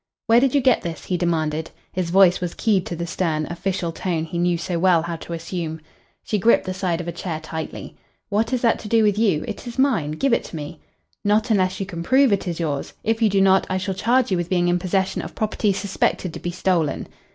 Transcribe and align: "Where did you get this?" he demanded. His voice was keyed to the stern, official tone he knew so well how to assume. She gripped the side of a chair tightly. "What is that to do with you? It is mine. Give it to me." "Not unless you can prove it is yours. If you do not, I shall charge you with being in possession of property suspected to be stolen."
"Where 0.25 0.39
did 0.39 0.55
you 0.55 0.61
get 0.61 0.81
this?" 0.81 1.05
he 1.05 1.15
demanded. 1.15 1.69
His 1.91 2.09
voice 2.09 2.41
was 2.41 2.55
keyed 2.55 2.87
to 2.87 2.95
the 2.95 3.05
stern, 3.05 3.45
official 3.51 3.91
tone 3.91 4.23
he 4.25 4.39
knew 4.39 4.57
so 4.57 4.79
well 4.79 5.03
how 5.03 5.15
to 5.17 5.33
assume. 5.33 5.79
She 6.23 6.39
gripped 6.39 6.65
the 6.65 6.73
side 6.73 6.99
of 7.01 7.07
a 7.07 7.11
chair 7.11 7.39
tightly. 7.39 7.95
"What 8.29 8.51
is 8.51 8.63
that 8.63 8.79
to 8.79 8.87
do 8.87 9.03
with 9.03 9.19
you? 9.19 9.45
It 9.47 9.67
is 9.67 9.77
mine. 9.77 10.13
Give 10.13 10.33
it 10.33 10.43
to 10.45 10.55
me." 10.55 10.79
"Not 11.23 11.51
unless 11.51 11.79
you 11.79 11.85
can 11.85 12.01
prove 12.01 12.33
it 12.33 12.47
is 12.47 12.59
yours. 12.59 12.93
If 13.03 13.21
you 13.21 13.29
do 13.29 13.41
not, 13.41 13.67
I 13.69 13.77
shall 13.77 13.93
charge 13.93 14.31
you 14.31 14.37
with 14.37 14.49
being 14.49 14.69
in 14.69 14.79
possession 14.79 15.21
of 15.21 15.35
property 15.35 15.71
suspected 15.71 16.33
to 16.33 16.39
be 16.39 16.49
stolen." 16.49 17.07